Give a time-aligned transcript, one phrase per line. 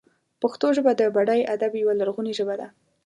[0.41, 2.67] پښتو ژبه د بډای ادب یوه لرغونې ژبه ده.